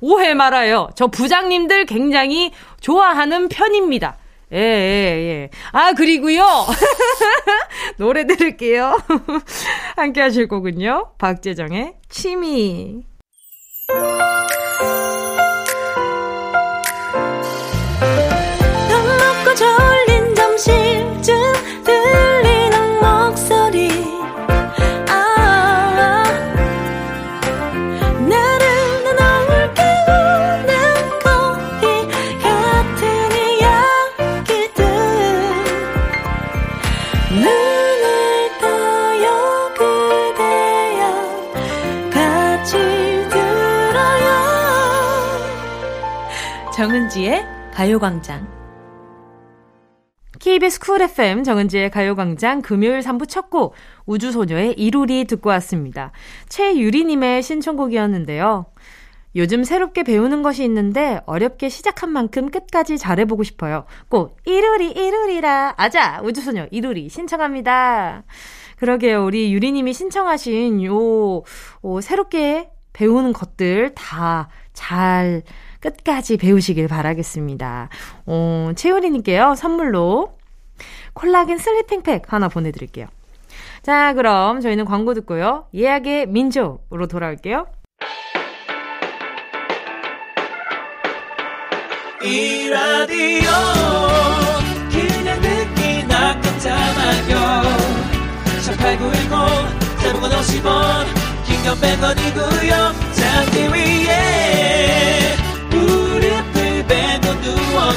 [0.00, 0.90] 오해 말아요.
[0.94, 4.16] 저 부장님들 굉장히 좋아하는 편입니다.
[4.52, 5.50] 예, 예, 예.
[5.72, 6.44] 아, 그리고요.
[7.98, 8.98] 노래 들을게요.
[9.96, 11.12] 함께 하실 거군요.
[11.18, 13.02] 박재정의 취미.
[47.98, 48.46] 가요광장.
[50.38, 53.74] KBS 쿨 FM 정은지의 가요광장 금요일 3부 첫 곡,
[54.06, 56.12] 우주소녀의 이루리 듣고 왔습니다.
[56.48, 58.66] 최유리님의 신청곡이었는데요.
[59.36, 63.84] 요즘 새롭게 배우는 것이 있는데 어렵게 시작한 만큼 끝까지 잘해보고 싶어요.
[64.08, 68.22] 꼭 이루리 이루리라 아자 우주소녀 이루리 신청합니다.
[68.76, 69.24] 그러게요.
[69.24, 71.42] 우리 유리님이 신청하신 요
[71.82, 75.42] 오, 새롭게 배우는 것들 다 잘
[75.80, 77.88] 끝까지 배우시길 바라겠습니다.
[78.26, 80.36] 어, 채우리님께요, 선물로
[81.14, 83.06] 콜라겐 슬리핑팩 하나 보내드릴게요.
[83.82, 85.66] 자, 그럼 저희는 광고 듣고요.
[85.74, 87.66] 예약의 민족으로 돌아올게요.
[92.22, 93.48] 이 라디오
[94.90, 97.62] 그냥 듣기나 깜짝마요
[98.66, 101.06] 18910 대목원 50원
[101.46, 104.97] 긴건 100원이고요 잠기 위에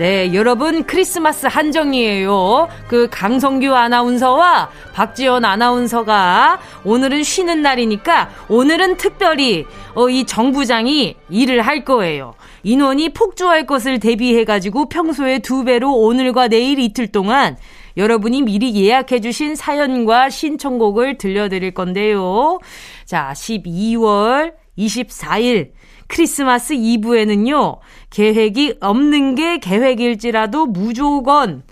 [0.00, 2.68] 네, 여러분 크리스마스 한정이에요.
[2.88, 11.84] 그 강성규 아나운서와 박지원 아나운서가 오늘은 쉬는 날이니까 오늘은 특별히 어, 이 정부장이 일을 할
[11.84, 12.32] 거예요.
[12.62, 17.58] 인원이 폭주할 것을 대비해가지고 평소에 두 배로 오늘과 내일 이틀 동안
[17.98, 22.58] 여러분이 미리 예약해주신 사연과 신청곡을 들려드릴 건데요.
[23.04, 25.72] 자, 12월 24일
[26.08, 27.76] 크리스마스 이브에는요,
[28.10, 31.62] 계획이 없는 게 계획일지라도 무조건,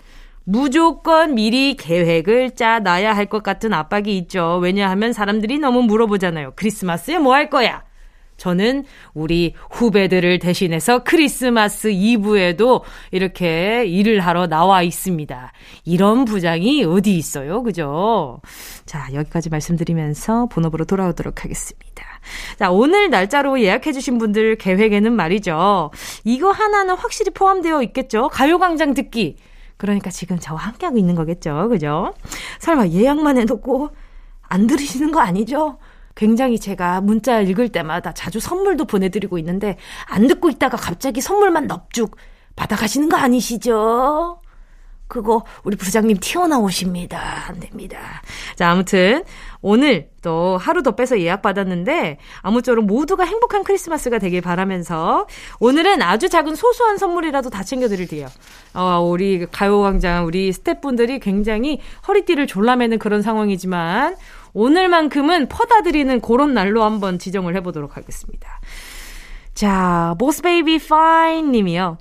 [0.45, 4.57] 무조건 미리 계획을 짜놔야 할 것 같은 압박이 있죠.
[4.61, 6.53] 왜냐하면 사람들이 너무 물어보잖아요.
[6.55, 7.83] 크리스마스에 뭐 할 거야?
[8.39, 15.51] 저는 우리 후배들을 대신해서 크리스마스 이브에도 이렇게 일을 하러 나와 있습니다.
[15.85, 17.61] 이런 부장이 어디 있어요?
[17.61, 18.41] 그죠?
[18.85, 22.03] 자, 여기까지 말씀드리면서 본업으로 돌아오도록 하겠습니다.
[22.57, 25.91] 자, 오늘 날짜로 예약해주신 분들 계획에는 말이죠.
[26.23, 28.29] 이거 하나는 확실히 포함되어 있겠죠?
[28.29, 29.37] 가요광장 듣기.
[29.77, 31.69] 그러니까 지금 저와 함께하고 있는 거겠죠.
[31.69, 32.13] 그죠?
[32.59, 33.89] 설마 예약만 해놓고
[34.41, 35.77] 안 들으시는 거 아니죠?
[36.19, 42.17] 굉장히 제가 문자 읽을 때마다 자주 선물도 보내드리고 있는데 안 듣고 있다가 갑자기 선물만 넙죽
[42.57, 44.41] 받아가시는 거 아니시죠?
[45.07, 47.47] 그거 우리 부장님 튀어나오십니다.
[47.47, 48.21] 안 됩니다.
[48.55, 49.23] 자, 아무튼
[49.61, 55.25] 오늘 또 하루 더 빼서 예약 받았는데 아무쪼록 모두가 행복한 크리스마스가 되길 바라면서
[55.61, 58.27] 오늘은 아주 작은 소소한 선물이라도 다 챙겨 드릴게요.
[58.73, 64.17] 어, 우리 가요광장 우리 스태프분들이 굉장히 허리띠를 졸라매는 그런 상황이지만
[64.53, 68.59] 오늘만큼은 퍼다 드리는 그런 날로 한번 지정을 해보도록 하겠습니다.
[69.53, 71.97] 자, 보스베이비 파인 님이요.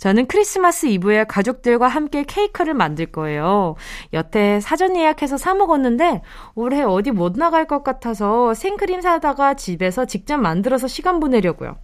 [0.00, 3.76] 저는 크리스마스 이브에 가족들과 함께 케이크를 만들 거예요.
[4.14, 6.22] 여태 사전 예약해서 사 먹었는데
[6.54, 11.76] 올해 어디 못 나갈 것 같아서 생크림 사다가 집에서 직접 만들어서 시간 보내려고요.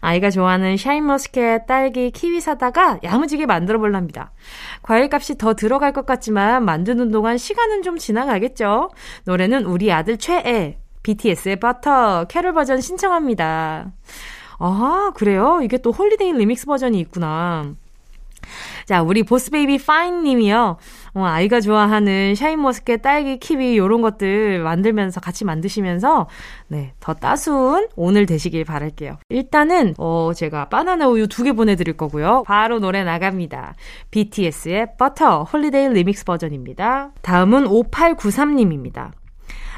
[0.00, 4.32] 아이가 좋아하는 샤인머스켓, 딸기, 키위 사다가 야무지게 만들어 볼랍니다.
[4.80, 8.90] 과일값이 더 들어갈 것 같지만 만드는 동안 시간은 좀 지나가겠죠.
[9.26, 13.92] 노래는 우리 아들 최애, BTS의 버터, 캐롤 버전 신청합니다.
[14.60, 15.60] 아, 그래요?
[15.62, 17.74] 이게 또 holiday remix 버전이 있구나.
[18.86, 20.76] 자, 우리 보스베이비 파인 님이요.
[21.14, 26.26] 어, 아이가 좋아하는 샤인머스켓, 딸기, 키위 요런 것들 만들면서 같이 만드시면서
[26.68, 29.18] 네, 더 따스운 오늘 되시길 바랄게요.
[29.28, 32.42] 일단은 어, 제가 바나나 우유 두 개 보내 드릴 거고요.
[32.46, 33.74] 바로 노래 나갑니다.
[34.10, 37.10] BTS의 버터 holiday remix 버전입니다.
[37.22, 39.12] 다음은 5893 님입니다.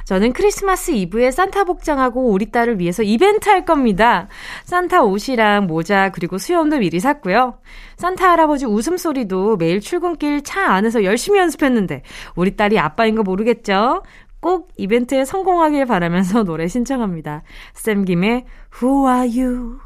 [0.04, 4.28] 저는 크리스마스 이브에 산타 복장하고 우리 딸을 위해서 이벤트 할 겁니다.
[4.64, 7.58] 산타 옷이랑 모자 그리고 수염도 미리 샀고요.
[7.96, 12.02] 산타 할아버지 웃음소리도 매일 출근길 차 안에서 열심히 연습했는데
[12.34, 14.02] 우리 딸이 아빠인 거 모르겠죠?
[14.40, 17.42] 꼭 이벤트에 성공하길 바라면서 노래 신청합니다.
[17.74, 18.44] 쌤 김의
[18.82, 19.78] Who are you?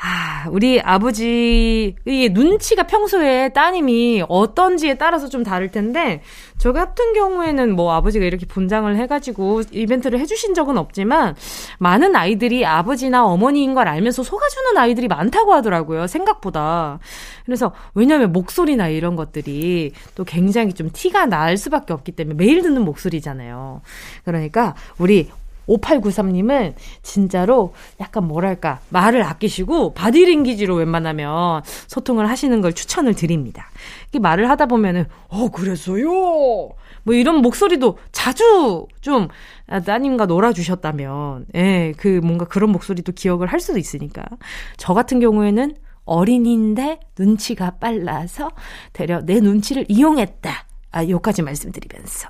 [0.00, 6.22] 아, 우리 아버지, 이 눈치가 평소에 따님이 어떤지에 따라서 좀 다를 텐데,
[6.56, 11.34] 저 같은 경우에는 뭐 아버지가 이렇게 분장을 해가지고 이벤트를 해주신 적은 없지만,
[11.78, 17.00] 많은 아이들이 아버지나 어머니인 걸 알면서 속아주는 아이들이 많다고 하더라고요, 생각보다.
[17.44, 22.84] 그래서, 왜냐면 목소리나 이런 것들이 또 굉장히 좀 티가 날 수밖에 없기 때문에 매일 듣는
[22.84, 23.82] 목소리잖아요.
[24.24, 25.28] 그러니까, 우리
[25.68, 33.70] 5893님은 진짜로 약간 뭐랄까, 말을 아끼시고 바디랭귀지로 웬만하면 소통을 하시는 걸 추천을 드립니다.
[34.12, 36.08] 이 말을 하다 보면은, 어, 그랬어요!
[37.04, 39.28] 뭐 이런 목소리도 자주 좀
[39.86, 44.24] 따님과 놀아주셨다면, 예, 그 뭔가 그런 목소리도 기억을 할 수도 있으니까.
[44.76, 48.50] 저 같은 경우에는 어린인데 눈치가 빨라서
[48.92, 50.50] 되려 내 눈치를 이용했다.
[50.90, 52.28] 아, 요까지 말씀드리면서.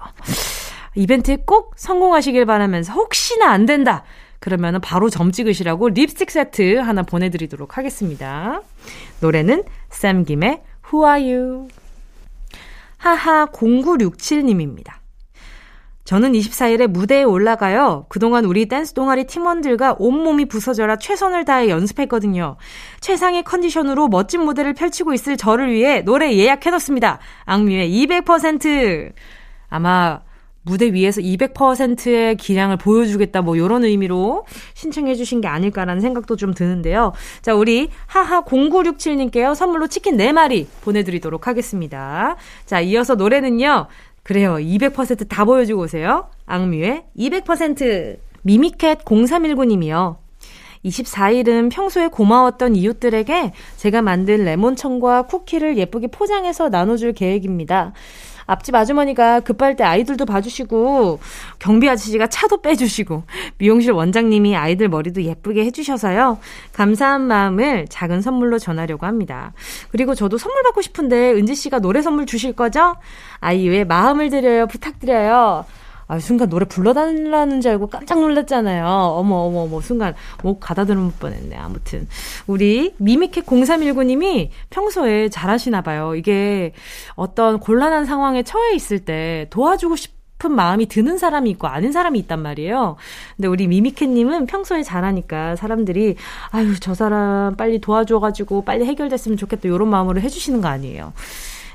[0.95, 4.05] 이벤트에 꼭 성공하시길 바라면서 혹시나 안 된다.
[4.41, 8.63] 그러면 바로 점 찍으시라고 립스틱 세트 하나 보내드리도록 하겠습니다.
[9.21, 11.69] 노래는 쌈김의 Who Are You?
[12.99, 14.99] 하하 0967님입니다.
[16.05, 18.07] 저는 24일에 무대에 올라가요.
[18.09, 22.57] 그동안 우리 댄스 동아리 팀원들과 온몸이 부서져라 최선을 다해 연습했거든요.
[23.01, 27.19] 최상의 컨디션으로 멋진 무대를 펼치고 있을 저를 위해 노래 예약해뒀습니다.
[27.45, 29.13] 악뮤의 200%.
[29.69, 30.21] 아마
[30.63, 34.45] 무대 위에서 200%의 기량을 보여주겠다 뭐 이런 의미로
[34.75, 37.13] 신청해 주신 게 아닐까라는 생각도 좀 드는데요.
[37.41, 39.55] 자, 우리 하하 0967 님께요.
[39.55, 42.37] 선물로 치킨 4마리 보내 드리도록 하겠습니다.
[42.67, 43.87] 자, 이어서 노래는요.
[44.23, 44.57] 그래요.
[44.57, 46.29] 200%다 보여주고 오세요.
[46.45, 50.19] 악뮤의 200% 미미캣 0319 님이요.
[50.85, 57.93] 24일은 평소에 고마웠던 이웃들에게 제가 만든 레몬청과 쿠키를 예쁘게 포장해서 나눠줄 계획입니다.
[58.49, 61.21] 앞집 아주머니가 급할 때 아이들도 봐주시고
[61.59, 63.23] 경비 아저씨가 차도 빼주시고
[63.59, 66.39] 미용실 원장님이 아이들 머리도 예쁘게 해주셔서요.
[66.73, 69.53] 감사한 마음을 작은 선물로 전하려고 합니다.
[69.91, 72.97] 그리고 저도 선물 받고 싶은데 은지 씨가 노래 선물 주실 거죠?
[73.41, 75.67] 아이유의 마음을 드려요 부탁드려요.
[76.09, 78.85] 아, 순간 노래 불러달라는 줄 알고 깜짝 놀랐잖아요.
[78.85, 81.57] 어머, 어머, 어머, 순간 목 가다듬을 뻔 했네.
[81.57, 82.09] 아무튼.
[82.47, 86.15] 우리 미미캣 0319님이 평소에 잘하시나 봐요.
[86.15, 86.73] 이게
[87.15, 92.19] 어떤 곤란한 상황에 처해 있을 때 도와주고 싶 싶은 마음이 드는 사람이 있고 아닌 사람이
[92.21, 92.97] 있단 말이에요.
[93.37, 96.17] 근데 우리 미미캣님은 평소에 잘하니까 사람들이
[96.51, 101.13] 아유 저 사람 빨리 도와줘가지고 빨리 해결됐으면 좋겠다 이런 마음으로 해주시는 거 아니에요.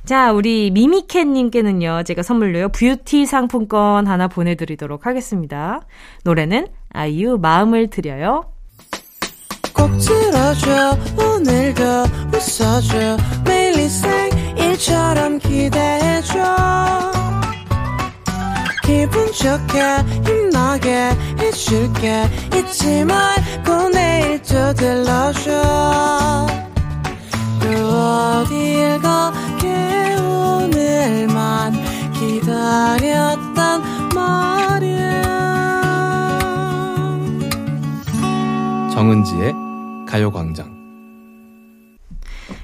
[0.05, 5.79] 자, 우리 미미캣님께는요, 제가 선물로요, 뷰티 상품권 하나 보내드리도록 하겠습니다.
[6.25, 8.43] 노래는 아이유 마음을 드려요.
[9.73, 11.83] 꼭 들어줘 오늘도
[12.33, 16.33] 웃어줘 매일 일상일처럼 기대해줘
[18.83, 19.81] 기분 좋게
[20.25, 25.51] 힘나게 해줄게 잊지 말고 내일 또 들러줘
[27.61, 29.42] 또 어딜 가게
[30.63, 31.73] 오늘만
[32.13, 33.81] 기다렸단
[34.15, 35.21] 말이야
[38.93, 39.53] 정은지의
[40.07, 40.71] 가요광장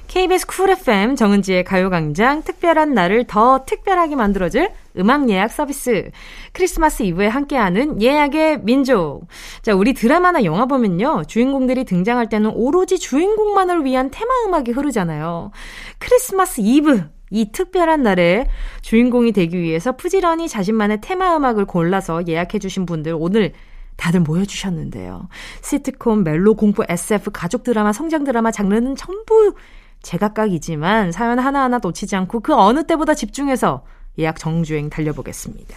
[0.06, 6.10] KBS 쿨 FM 정은지의 가요광장 특별한 날을 더 특별하게 만들어줄 음악 예약 서비스.
[6.52, 9.28] 크리스마스 이브에 함께하는 예약의 민족.
[9.62, 11.22] 자, 우리 드라마나 영화 보면요.
[11.28, 15.52] 주인공들이 등장할 때는 오로지 주인공만을 위한 테마 음악이 흐르잖아요.
[16.00, 17.19] 크리스마스 이브.
[17.30, 18.46] 이 특별한 날에
[18.82, 23.52] 주인공이 되기 위해서 부지런히 자신만의 테마 음악을 골라서 예약해주신 분들 오늘
[23.96, 25.28] 다들 모여주셨는데요.
[25.62, 29.54] 시트콤, 멜로, 공포, SF, 가족 드라마, 성장 드라마 장르는 전부
[30.02, 33.84] 제각각이지만 사연 하나하나 놓치지 않고 그 어느 때보다 집중해서
[34.18, 35.76] 예약 정주행 달려보겠습니다.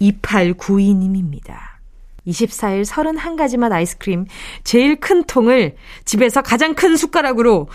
[0.00, 1.74] 2892님입니다.
[2.26, 4.24] 24일 31가지 맛 아이스크림
[4.62, 7.68] 제일 큰 통을 집에서 가장 큰 숟가락으로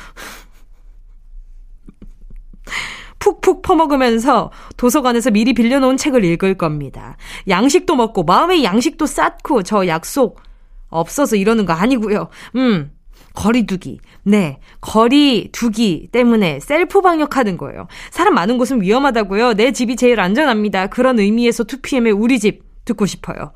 [3.20, 7.18] 푹푹 퍼먹으면서 도서관에서 미리 빌려놓은 책을 읽을 겁니다.
[7.48, 10.42] 양식도 먹고 마음의 양식도 쌓고 저 약속
[10.90, 12.30] 없어서 이러는 거 아니고요.
[12.56, 12.92] 음.
[13.34, 14.00] 거리두기.
[14.24, 14.60] 네.
[14.82, 17.88] 거리두기 때문에 셀프 방역하는 거예요.
[18.12, 19.54] 사람 많은 곳은 위험하다고요.
[19.54, 20.88] 내 집이 제일 안전합니다.
[20.88, 23.54] 그런 의미에서 2PM의 우리 집 듣고 싶어요.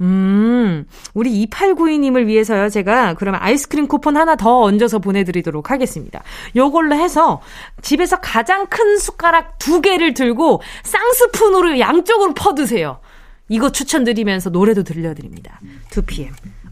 [0.00, 6.22] 음, 우리 2892님을 위해서요, 제가 그러면 아이스크림 쿠폰 하나 더 얹어서 보내드리도록 하겠습니다.
[6.56, 7.42] 요걸로 해서
[7.82, 13.00] 집에서 가장 큰 숟가락 두 개를 들고 쌍스푼으로 양쪽으로 퍼드세요.
[13.48, 15.60] 이거 추천드리면서 노래도 들려드립니다.
[15.90, 16.30] 2PM.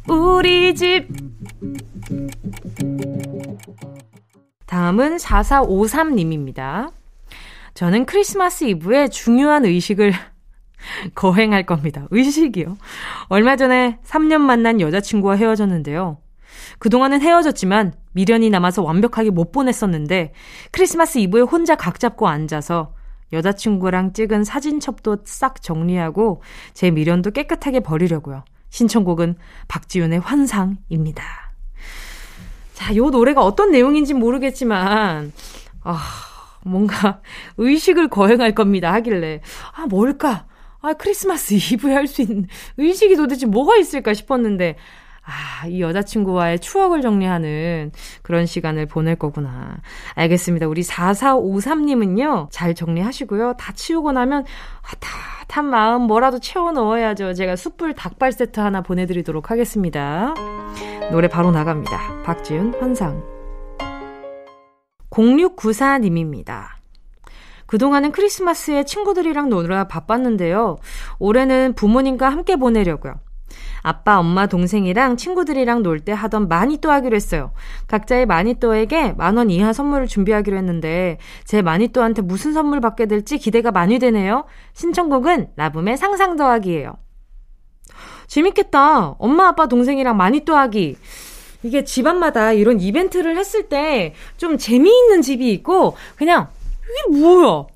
[0.09, 1.09] 우리 집.
[4.67, 6.93] 다음은 4453님입니다.
[7.75, 10.13] 저는 크리스마스 이브에 중요한 의식을
[11.15, 12.07] 거행할 겁니다.
[12.11, 12.77] 의식이요.
[13.29, 16.19] 얼마 전에 3년 만난 여자친구와 헤어졌는데요.
[16.79, 20.33] 그동안은 헤어졌지만 미련이 남아서 완벽하게 못 보냈었는데
[20.71, 22.95] 크리스마스 이브에 혼자 각 잡고 앉아서
[23.33, 28.45] 여자친구랑 찍은 사진첩도 싹 정리하고 제 미련도 깨끗하게 버리려고요.
[28.71, 29.37] 신청곡은
[29.69, 31.25] 박지윤의 환상입니다.
[32.75, 35.33] 자, 요 노래가 어떤 내용인지 모르겠지만,
[35.83, 36.01] 아,
[36.65, 37.21] 뭔가
[37.57, 39.41] 의식을 거행할 겁니다 하길래,
[39.75, 40.47] 아, 뭘까?
[40.81, 44.77] 아, 크리스마스 이브에 할 수 있는 의식이 도대체 뭐가 있을까 싶었는데,
[45.25, 49.77] 아, 이 여자친구와의 추억을 정리하는 그런 시간을 보낼 거구나.
[50.15, 50.67] 알겠습니다.
[50.67, 53.55] 우리 4453님은요, 잘 정리하시고요.
[53.59, 54.45] 다 치우고 나면,
[54.83, 57.35] 아, 따뜻한 마음 뭐라도 채워 넣어야죠.
[57.35, 60.35] 제가 숯불 닭발 세트 하나 보내드리도록 하겠습니다.
[61.11, 62.23] 노래 바로 나갑니다.
[62.23, 63.23] 박지윤, 환상.
[65.11, 66.78] 0694님입니다.
[67.69, 70.79] 그동안은 크리스마스에 친구들이랑 노느라 바빴는데요.
[71.19, 73.15] 올해는 부모님과 함께 보내려고요.
[73.83, 77.53] 아빠, 엄마, 동생이랑 친구들이랑 놀 때 하던 마니또 하기로 했어요.
[77.87, 83.71] 각자의 마니또에게 만 원 이하 선물을 준비하기로 했는데 제 마니또한테 무슨 선물 받게 될지 기대가
[83.71, 84.47] 많이 되네요.
[84.73, 86.95] 신청곡은 라붐의 상상 더하기예요.
[88.27, 89.17] 재밌겠다.
[89.19, 90.97] 엄마, 아빠, 동생이랑 마니또 하기.
[91.63, 96.49] 이게 집안마다 이런 이벤트를 했을 때 좀 재미있는 집이 있고 그냥
[96.91, 97.67] 이게 뭐야?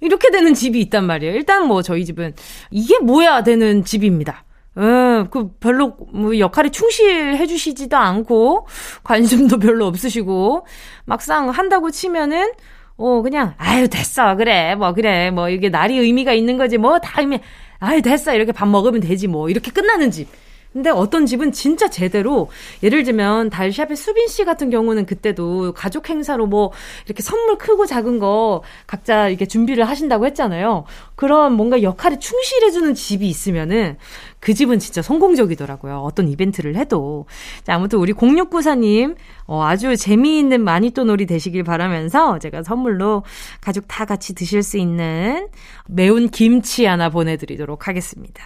[0.00, 1.34] 이렇게 되는 집이 있단 말이에요.
[1.34, 2.34] 일단 뭐 저희 집은
[2.70, 4.44] 이게 뭐야 되는 집입니다.
[4.76, 8.68] 음, 그 별로 뭐 역할에 충실해 주시지도 않고
[9.02, 10.66] 관심도 별로 없으시고
[11.04, 12.52] 막상 한다고 치면은
[12.96, 17.20] 어 그냥 아유 됐어 그래 뭐 그래 뭐 이게 날이 의미가 있는 거지 뭐 다
[17.20, 17.40] 의미
[17.80, 20.28] 아유 됐어 이렇게 밥 먹으면 되지 뭐 이렇게 끝나는 집.
[20.72, 22.50] 근데 어떤 집은 진짜 제대로
[22.82, 26.72] 예를 들면 달샵의 수빈 씨 같은 경우는 그때도 가족 행사로 뭐
[27.06, 30.84] 이렇게 선물 크고 작은 거 각자 이렇게 준비를 하신다고 했잖아요.
[31.16, 33.96] 그런 뭔가 역할에 충실해주는 집이 있으면은
[34.40, 35.98] 그 집은 진짜 성공적이더라고요.
[35.98, 37.26] 어떤 이벤트를 해도.
[37.64, 39.16] 자, 아무튼 우리 0694님,
[39.46, 43.24] 어, 아주 재미있는 마니또 놀이 되시길 바라면서 제가 선물로
[43.60, 45.48] 가족 다 같이 드실 수 있는
[45.88, 48.42] 매운 김치 하나 보내드리도록 하겠습니다.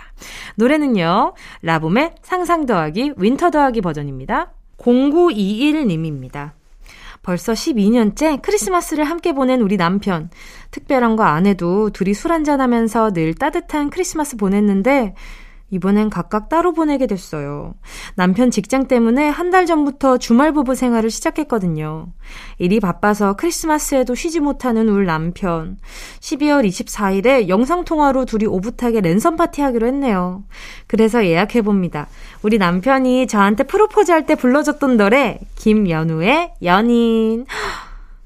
[0.57, 4.53] 노래는요, 라붐의 상상 더하기, 윈터 더하기 버전입니다.
[4.78, 6.53] 0921님입니다.
[7.22, 10.28] 벌써 12년째 크리스마스를 함께 보낸 우리 남편.
[10.72, 15.14] 특별한 거 안 해도 둘이 술 한잔하면서 늘 따뜻한 크리스마스 보냈는데,
[15.73, 17.75] 이번엔 각각 따로 보내게 됐어요.
[18.14, 22.07] 남편 직장 때문에 한 달 전부터 주말 부부 생활을 시작했거든요.
[22.57, 25.77] 일이 바빠서 크리스마스에도 쉬지 못하는 울 남편.
[26.20, 30.45] 12월 24일에 영상통화로 둘이 오붓하게 랜선 파티 하기로 했네요.
[30.87, 32.07] 그래서 예약해봅니다.
[32.43, 37.45] 우리 남편이 저한테 프로포즈 할 때 불러줬던 노래, 김연우의 연인.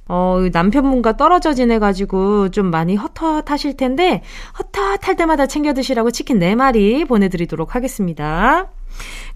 [0.08, 4.22] 어, 남편분과 떨어져 지내가지고 좀 많이 헛헛하실 텐데,
[4.58, 8.70] 헛헛할 때마다 챙겨 드시라고 치킨 4마리 보내드리도록 하겠습니다.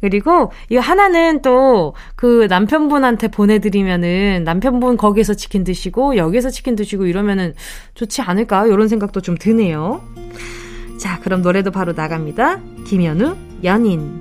[0.00, 7.54] 그리고 이 하나는 또 그 남편분한테 보내드리면은 남편분 거기서 치킨 드시고 여기서 치킨 드시고 이러면은
[7.94, 8.66] 좋지 않을까?
[8.66, 10.02] 이런 생각도 좀 드네요.
[10.98, 12.60] 자, 그럼 노래도 바로 나갑니다.
[12.86, 14.20] 김현우, 연인.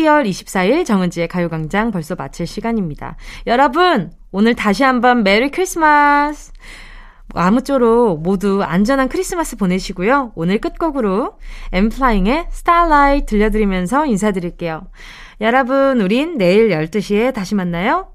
[0.00, 3.16] 12월 24일 정은지의 가요광장 벌써 마칠 시간입니다.
[3.46, 6.52] 여러분, 오늘 다시 한번 메리 크리스마스!
[7.32, 10.32] 아무쪼록 모두 안전한 크리스마스 보내시고요.
[10.34, 11.38] 오늘 끝곡으로
[11.72, 14.88] 엔플라잉의 Starlight 들려드리면서 인사드릴게요.
[15.40, 18.12] 여러분, 우린 내일 12시에 다시 만나요.